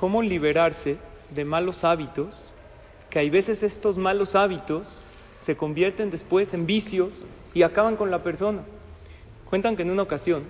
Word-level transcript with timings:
¿Cómo 0.00 0.22
liberarse 0.22 0.96
de 1.28 1.44
malos 1.44 1.84
hábitos? 1.84 2.54
Que 3.10 3.18
hay 3.18 3.28
veces 3.28 3.62
estos 3.62 3.98
malos 3.98 4.34
hábitos 4.34 5.02
se 5.36 5.58
convierten 5.58 6.08
después 6.08 6.54
en 6.54 6.64
vicios 6.64 7.22
y 7.52 7.64
acaban 7.64 7.96
con 7.96 8.10
la 8.10 8.22
persona. 8.22 8.62
Cuentan 9.50 9.76
que 9.76 9.82
en 9.82 9.90
una 9.90 10.00
ocasión 10.00 10.44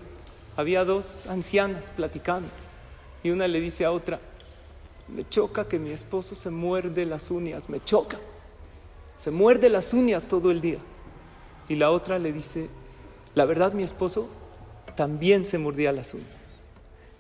había 0.57 0.85
dos 0.85 1.27
ancianas 1.27 1.91
platicando 1.97 2.49
y 3.25 3.31
una 3.31 3.49
le 3.49 3.61
dice 3.61 3.85
a 3.85 3.91
otra, 3.91 4.21
me 5.09 5.29
choca 5.29 5.67
que 5.67 5.81
mi 5.81 5.91
esposo 5.91 6.37
se 6.37 6.51
muerde 6.51 7.05
las 7.05 7.33
uñas, 7.33 7.69
me 7.69 7.83
choca, 7.83 8.21
se 9.17 9.33
muerde 9.33 9.69
las 9.69 9.93
uñas 9.93 10.29
todo 10.29 10.53
el 10.53 10.61
día. 10.61 10.79
Y 11.69 11.75
la 11.75 11.91
otra 11.91 12.21
le 12.21 12.33
dice, 12.33 12.69
la 13.35 13.47
verdad 13.47 13.73
mi 13.73 13.83
esposo 13.83 14.29
también 14.95 15.45
se 15.45 15.59
mordía 15.59 15.91
las 15.91 16.15
uñas, 16.15 16.67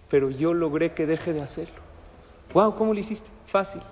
pero 0.08 0.30
yo 0.30 0.54
logré 0.54 0.94
que 0.94 1.06
deje 1.06 1.32
de 1.32 1.42
hacerlo. 1.42 1.89
Wow, 2.52 2.74
¿cómo 2.74 2.92
lo 2.94 3.00
hiciste? 3.00 3.30
Fácil. 3.46 3.82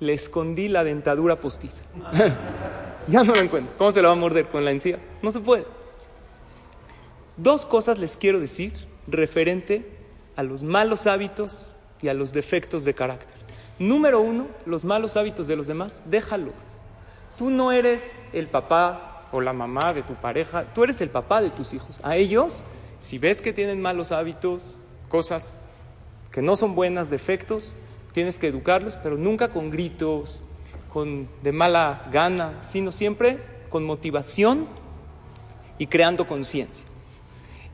Le 0.00 0.12
escondí 0.12 0.68
la 0.68 0.84
dentadura 0.84 1.40
postiza. 1.40 1.82
ya 3.08 3.24
no 3.24 3.34
lo 3.34 3.40
encuentro. 3.40 3.72
¿Cómo 3.78 3.92
se 3.92 4.02
la 4.02 4.08
va 4.08 4.14
a 4.14 4.18
morder 4.18 4.48
con 4.48 4.64
la 4.64 4.70
encía? 4.70 4.98
No 5.22 5.30
se 5.30 5.40
puede. 5.40 5.66
Dos 7.36 7.66
cosas 7.66 7.98
les 7.98 8.16
quiero 8.16 8.40
decir 8.40 8.72
referente 9.06 9.96
a 10.36 10.42
los 10.42 10.62
malos 10.62 11.06
hábitos 11.06 11.76
y 12.02 12.08
a 12.08 12.14
los 12.14 12.32
defectos 12.32 12.84
de 12.84 12.94
carácter. 12.94 13.36
Número 13.78 14.20
uno, 14.20 14.46
los 14.64 14.84
malos 14.84 15.16
hábitos 15.16 15.46
de 15.46 15.56
los 15.56 15.66
demás, 15.66 16.02
déjalos. 16.06 16.80
Tú 17.36 17.50
no 17.50 17.72
eres 17.72 18.02
el 18.32 18.48
papá 18.48 19.28
o 19.32 19.40
la 19.40 19.52
mamá 19.52 19.92
de 19.92 20.02
tu 20.02 20.14
pareja, 20.14 20.64
tú 20.74 20.84
eres 20.84 21.00
el 21.00 21.10
papá 21.10 21.42
de 21.42 21.50
tus 21.50 21.74
hijos. 21.74 22.00
A 22.02 22.16
ellos, 22.16 22.64
si 23.00 23.18
ves 23.18 23.42
que 23.42 23.52
tienen 23.52 23.82
malos 23.82 24.12
hábitos, 24.12 24.78
cosas 25.08 25.60
que 26.30 26.40
no 26.40 26.56
son 26.56 26.74
buenas, 26.74 27.10
defectos, 27.10 27.74
tienes 28.16 28.38
que 28.38 28.46
educarlos, 28.46 28.96
pero 28.96 29.18
nunca 29.18 29.50
con 29.50 29.70
gritos, 29.70 30.40
con 30.90 31.28
de 31.42 31.52
mala 31.52 32.08
gana, 32.10 32.62
sino 32.66 32.90
siempre 32.90 33.38
con 33.68 33.84
motivación 33.84 34.66
y 35.76 35.86
creando 35.86 36.26
conciencia. 36.26 36.86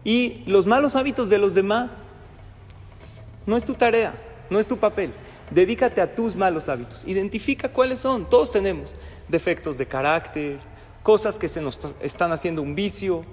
Y 0.02 0.42
los 0.46 0.66
malos 0.66 0.96
hábitos 0.96 1.28
de 1.28 1.38
los 1.38 1.54
demás 1.54 1.98
no 3.46 3.56
es 3.56 3.62
tu 3.64 3.74
tarea, 3.74 4.20
no 4.50 4.58
es 4.58 4.66
tu 4.66 4.78
papel. 4.78 5.12
Dedícate 5.52 6.00
a 6.00 6.12
tus 6.12 6.34
malos 6.34 6.68
hábitos. 6.68 7.04
Identifica 7.04 7.68
cuáles 7.68 8.00
son. 8.00 8.28
Todos 8.28 8.50
tenemos 8.50 8.96
defectos 9.28 9.78
de 9.78 9.86
carácter, 9.86 10.58
cosas 11.04 11.38
que 11.38 11.46
se 11.46 11.60
nos 11.60 11.78
están 12.00 12.32
haciendo 12.32 12.62
un 12.62 12.74
vicio. 12.74 13.24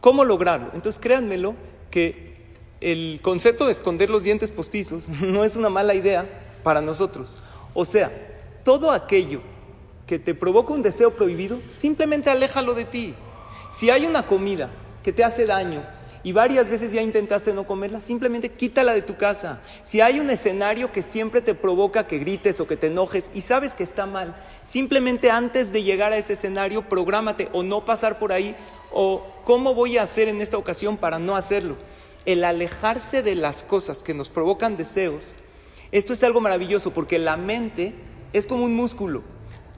¿Cómo 0.00 0.24
lograrlo? 0.24 0.70
Entonces 0.74 1.02
créanmelo 1.02 1.56
que 1.90 2.36
el 2.80 3.18
concepto 3.20 3.66
de 3.66 3.72
esconder 3.72 4.10
los 4.10 4.22
dientes 4.22 4.52
postizos 4.52 5.08
no 5.22 5.44
es 5.44 5.56
una 5.56 5.68
mala 5.68 5.96
idea 5.96 6.50
para 6.62 6.80
nosotros. 6.80 7.38
O 7.74 7.84
sea, 7.84 8.10
todo 8.64 8.90
aquello 8.90 9.40
que 10.06 10.18
te 10.18 10.34
provoca 10.34 10.72
un 10.72 10.82
deseo 10.82 11.12
prohibido, 11.12 11.58
simplemente 11.76 12.30
aléjalo 12.30 12.74
de 12.74 12.84
ti. 12.84 13.14
Si 13.72 13.90
hay 13.90 14.06
una 14.06 14.26
comida 14.26 14.70
que 15.02 15.12
te 15.12 15.24
hace 15.24 15.46
daño 15.46 15.82
y 16.24 16.32
varias 16.32 16.68
veces 16.68 16.92
ya 16.92 17.02
intentaste 17.02 17.52
no 17.52 17.66
comerla, 17.66 18.00
simplemente 18.00 18.50
quítala 18.50 18.94
de 18.94 19.02
tu 19.02 19.16
casa. 19.16 19.60
Si 19.82 20.00
hay 20.00 20.20
un 20.20 20.30
escenario 20.30 20.92
que 20.92 21.02
siempre 21.02 21.40
te 21.40 21.54
provoca 21.54 22.06
que 22.06 22.18
grites 22.18 22.60
o 22.60 22.66
que 22.66 22.76
te 22.76 22.88
enojes 22.88 23.30
y 23.34 23.40
sabes 23.40 23.74
que 23.74 23.82
está 23.82 24.06
mal, 24.06 24.36
simplemente 24.62 25.30
antes 25.30 25.72
de 25.72 25.82
llegar 25.82 26.12
a 26.12 26.18
ese 26.18 26.34
escenario, 26.34 26.88
prográmate 26.88 27.48
o 27.52 27.62
no 27.62 27.84
pasar 27.84 28.18
por 28.18 28.32
ahí 28.32 28.56
o 28.92 29.26
cómo 29.44 29.74
voy 29.74 29.98
a 29.98 30.02
hacer 30.02 30.28
en 30.28 30.40
esta 30.40 30.58
ocasión 30.58 30.96
para 30.96 31.18
no 31.18 31.34
hacerlo. 31.34 31.76
El 32.24 32.44
alejarse 32.44 33.22
de 33.22 33.34
las 33.34 33.64
cosas 33.64 34.04
que 34.04 34.14
nos 34.14 34.28
provocan 34.28 34.76
deseos, 34.76 35.34
esto 35.92 36.14
es 36.14 36.24
algo 36.24 36.40
maravilloso 36.40 36.90
porque 36.90 37.18
la 37.18 37.36
mente 37.36 37.94
es 38.32 38.46
como 38.46 38.64
un 38.64 38.74
músculo. 38.74 39.22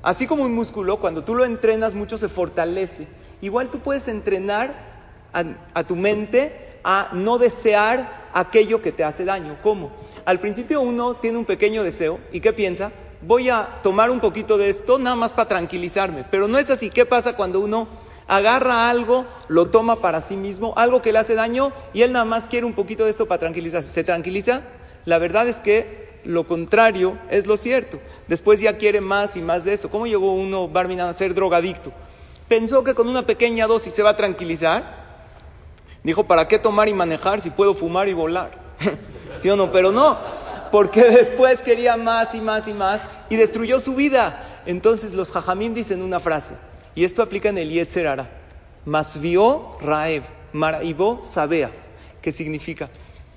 Así 0.00 0.26
como 0.26 0.44
un 0.44 0.54
músculo, 0.54 0.98
cuando 0.98 1.24
tú 1.24 1.34
lo 1.34 1.44
entrenas 1.44 1.94
mucho 1.94 2.18
se 2.18 2.28
fortalece. 2.28 3.08
Igual 3.40 3.70
tú 3.70 3.80
puedes 3.80 4.06
entrenar 4.06 4.74
a, 5.32 5.84
tu 5.84 5.96
mente 5.96 6.78
a 6.84 7.10
no 7.14 7.38
desear 7.38 8.28
aquello 8.32 8.80
que 8.80 8.92
te 8.92 9.02
hace 9.02 9.24
daño. 9.24 9.56
¿Cómo? 9.62 9.90
Al 10.24 10.38
principio 10.40 10.82
uno 10.82 11.14
tiene 11.14 11.38
un 11.38 11.44
pequeño 11.44 11.82
deseo 11.82 12.20
y 12.32 12.40
¿qué 12.40 12.52
piensa? 12.52 12.92
Voy 13.22 13.48
a 13.48 13.80
tomar 13.82 14.10
un 14.10 14.20
poquito 14.20 14.58
de 14.58 14.68
esto 14.68 14.98
nada 14.98 15.16
más 15.16 15.32
para 15.32 15.48
tranquilizarme. 15.48 16.24
Pero 16.30 16.46
no 16.46 16.58
es 16.58 16.70
así. 16.70 16.90
¿Qué 16.90 17.06
pasa 17.06 17.34
cuando 17.34 17.58
uno 17.58 17.88
agarra 18.28 18.90
algo, 18.90 19.24
lo 19.48 19.70
toma 19.70 20.00
para 20.00 20.20
sí 20.20 20.36
mismo, 20.36 20.74
algo 20.76 21.02
que 21.02 21.12
le 21.12 21.18
hace 21.18 21.34
daño 21.34 21.72
y 21.92 22.02
él 22.02 22.12
nada 22.12 22.24
más 22.24 22.46
quiere 22.46 22.66
un 22.66 22.74
poquito 22.74 23.04
de 23.04 23.10
esto 23.10 23.26
para 23.26 23.40
tranquilizarse? 23.40 23.88
¿Se 23.88 24.04
tranquiliza? 24.04 24.62
La 25.06 25.18
verdad 25.18 25.48
es 25.48 25.60
que 25.60 26.03
lo 26.24 26.46
contrario 26.46 27.18
es 27.30 27.46
lo 27.46 27.56
cierto. 27.56 28.00
Después 28.28 28.60
ya 28.60 28.76
quiere 28.76 29.00
más 29.00 29.36
y 29.36 29.40
más 29.40 29.64
de 29.64 29.72
eso. 29.74 29.90
¿Cómo 29.90 30.06
llegó 30.06 30.34
uno, 30.34 30.70
a 30.74 31.12
ser 31.12 31.34
drogadicto? 31.34 31.92
Pensó 32.48 32.84
que 32.84 32.94
con 32.94 33.08
una 33.08 33.26
pequeña 33.26 33.66
dosis 33.66 33.92
se 33.92 34.02
va 34.02 34.10
a 34.10 34.16
tranquilizar 34.16 35.04
Dijo, 36.04 36.24
¿para 36.24 36.46
qué 36.46 36.58
tomar 36.58 36.88
y 36.88 36.94
manejar 36.94 37.40
si 37.40 37.48
puedo 37.48 37.74
fumar 37.74 38.08
y 38.08 38.12
volar? 38.12 38.50
¿Sí 39.36 39.48
o 39.48 39.56
no? 39.56 39.70
Pero 39.72 39.90
no, 39.90 40.18
porque 40.70 41.02
después 41.10 41.62
quería 41.62 41.96
más 41.96 42.34
y 42.34 42.42
más 42.42 42.68
y 42.68 42.74
más 42.74 43.00
y 43.30 43.36
destruyó 43.36 43.80
su 43.80 43.94
vida. 43.94 44.62
Entonces 44.66 45.14
los 45.14 45.32
jajamín 45.32 45.72
dicen 45.72 46.02
una 46.02 46.20
frase, 46.20 46.54
y 46.94 47.04
esto 47.04 47.22
aplica 47.22 47.48
en 47.48 47.58
el 47.58 47.70
Yetzer 47.70 48.06
Ara. 48.06 48.30
Mas 48.84 49.18
vio 49.18 49.78
Raev, 49.80 50.24
Maraibo 50.52 51.24
Sabea, 51.24 51.72
que 52.20 52.32
significa, 52.32 52.90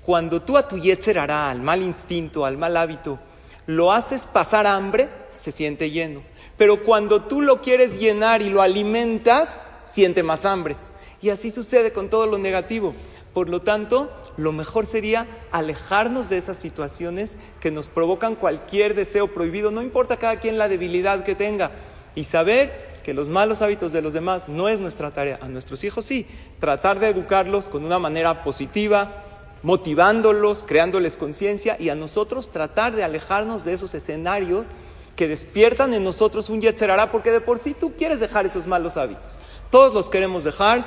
cuando 0.08 0.40
tú 0.40 0.56
a 0.56 0.66
tu 0.66 0.78
Yetzer 0.78 1.18
al 1.18 1.60
mal 1.60 1.82
instinto, 1.82 2.46
al 2.46 2.56
mal 2.56 2.78
hábito, 2.78 3.18
lo 3.66 3.92
haces 3.92 4.26
pasar 4.26 4.66
hambre, 4.66 5.10
se 5.36 5.52
siente 5.52 5.90
lleno. 5.90 6.22
Pero 6.56 6.82
cuando 6.82 7.24
tú 7.24 7.42
lo 7.42 7.60
quieres 7.60 8.00
llenar 8.00 8.40
y 8.40 8.48
lo 8.48 8.62
alimentas, 8.62 9.60
siente 9.84 10.22
más 10.22 10.46
hambre. 10.46 10.76
Y 11.20 11.28
así 11.28 11.50
sucede 11.50 11.92
con 11.92 12.08
todo 12.08 12.26
lo 12.26 12.38
negativo. 12.38 12.94
Por 13.34 13.50
lo 13.50 13.60
tanto, 13.60 14.10
lo 14.38 14.50
mejor 14.52 14.86
sería 14.86 15.26
alejarnos 15.52 16.30
de 16.30 16.38
esas 16.38 16.56
situaciones 16.56 17.36
que 17.60 17.70
nos 17.70 17.88
provocan 17.88 18.34
cualquier 18.34 18.94
deseo 18.94 19.34
prohibido, 19.34 19.70
no 19.70 19.82
importa 19.82 20.16
cada 20.16 20.40
quien 20.40 20.56
la 20.56 20.70
debilidad 20.70 21.22
que 21.22 21.34
tenga, 21.34 21.70
y 22.14 22.24
saber 22.24 22.88
que 23.04 23.12
los 23.12 23.28
malos 23.28 23.60
hábitos 23.60 23.92
de 23.92 24.00
los 24.00 24.14
demás 24.14 24.48
no 24.48 24.70
es 24.70 24.80
nuestra 24.80 25.10
tarea. 25.10 25.38
A 25.42 25.48
nuestros 25.48 25.84
hijos 25.84 26.06
sí, 26.06 26.26
tratar 26.58 26.98
de 26.98 27.10
educarlos 27.10 27.68
con 27.68 27.84
una 27.84 27.98
manera 27.98 28.42
positiva, 28.42 29.24
motivándolos, 29.62 30.64
creándoles 30.64 31.16
conciencia, 31.16 31.76
y 31.78 31.88
a 31.88 31.94
nosotros 31.94 32.50
tratar 32.50 32.94
de 32.94 33.04
alejarnos 33.04 33.64
de 33.64 33.72
esos 33.72 33.94
escenarios 33.94 34.68
que 35.16 35.28
despiertan 35.28 35.94
en 35.94 36.04
nosotros 36.04 36.50
un 36.50 36.60
yetzerará, 36.60 37.10
porque 37.10 37.30
de 37.30 37.40
por 37.40 37.58
sí 37.58 37.74
tú 37.78 37.94
quieres 37.96 38.20
dejar 38.20 38.46
esos 38.46 38.66
malos 38.66 38.96
hábitos. 38.96 39.38
Todos 39.70 39.92
los 39.92 40.08
queremos 40.08 40.44
dejar 40.44 40.84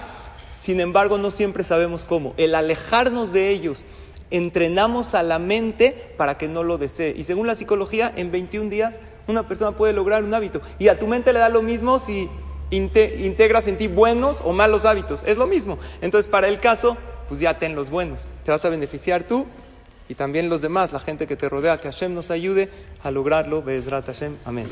sin 0.62 0.80
embargo, 0.80 1.18
no 1.18 1.32
siempre 1.32 1.64
sabemos 1.64 2.06
cómo. 2.06 2.36
El 2.38 2.54
alejarnos 2.54 3.34
de 3.34 3.50
ellos, 3.50 3.84
entrenamos 4.30 5.16
a 5.16 5.24
la 5.24 5.40
mente 5.40 6.14
para 6.18 6.38
que 6.38 6.48
no 6.48 6.64
lo 6.64 6.78
desee. 6.78 7.16
Y 7.18 7.24
según 7.24 7.48
la 7.48 7.56
psicología, 7.56 8.14
en 8.16 8.32
21 8.32 8.70
días 8.70 9.00
una 9.26 9.48
persona 9.48 9.76
puede 9.76 9.94
lograr 9.94 10.24
un 10.24 10.36
hábito. 10.36 10.62
Y 10.78 10.90
a 10.90 11.00
tu 11.00 11.08
mente 11.08 11.34
le 11.34 11.40
da 11.40 11.50
lo 11.50 11.64
mismo 11.64 11.98
si 11.98 12.30
integras 12.70 13.68
en 13.68 13.80
ti 13.80 13.88
buenos 13.88 14.40
o 14.46 14.54
malos 14.54 14.86
hábitos. 14.86 15.24
Es 15.24 15.36
lo 15.36 15.48
mismo. 15.48 15.80
Entonces, 16.00 16.30
para 16.30 16.48
el 16.48 16.60
caso, 16.60 16.96
pues 17.32 17.40
ya 17.40 17.58
ten 17.58 17.76
los 17.76 17.90
buenos. 17.90 18.28
Te 18.44 18.52
vas 18.52 18.66
a 18.66 18.70
beneficiar 18.70 19.24
tú 19.24 19.46
y 20.10 20.16
también 20.16 20.50
los 20.50 20.62
demás, 20.62 20.92
la 20.92 21.00
gente 21.00 21.28
que 21.28 21.38
te 21.38 21.48
rodea. 21.48 21.80
Que 21.80 21.88
Hashem 21.88 22.14
nos 22.14 22.30
ayude 22.30 22.70
a 23.04 23.10
lograrlo. 23.10 23.64
Hashem. 24.06 24.36
Amén. 24.44 24.68